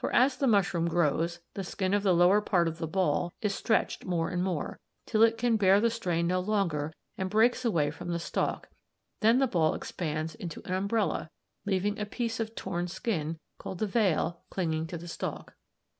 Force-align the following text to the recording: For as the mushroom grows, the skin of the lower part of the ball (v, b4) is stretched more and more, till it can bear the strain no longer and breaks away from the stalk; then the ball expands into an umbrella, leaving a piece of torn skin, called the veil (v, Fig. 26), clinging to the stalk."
For 0.00 0.12
as 0.12 0.38
the 0.38 0.48
mushroom 0.48 0.88
grows, 0.88 1.38
the 1.54 1.62
skin 1.62 1.94
of 1.94 2.02
the 2.02 2.12
lower 2.12 2.40
part 2.40 2.66
of 2.66 2.78
the 2.78 2.88
ball 2.88 3.28
(v, 3.40 3.46
b4) 3.46 3.46
is 3.46 3.54
stretched 3.54 4.04
more 4.04 4.28
and 4.28 4.42
more, 4.42 4.80
till 5.06 5.22
it 5.22 5.38
can 5.38 5.56
bear 5.56 5.80
the 5.80 5.88
strain 5.88 6.26
no 6.26 6.40
longer 6.40 6.92
and 7.16 7.30
breaks 7.30 7.64
away 7.64 7.92
from 7.92 8.08
the 8.08 8.18
stalk; 8.18 8.70
then 9.20 9.38
the 9.38 9.46
ball 9.46 9.74
expands 9.76 10.34
into 10.34 10.62
an 10.64 10.74
umbrella, 10.74 11.30
leaving 11.64 11.96
a 12.00 12.04
piece 12.06 12.40
of 12.40 12.56
torn 12.56 12.88
skin, 12.88 13.38
called 13.56 13.78
the 13.78 13.86
veil 13.86 14.30
(v, 14.30 14.32
Fig. 14.32 14.48
26), 14.50 14.50
clinging 14.50 14.86
to 14.88 14.98
the 14.98 15.06
stalk." 15.06 15.54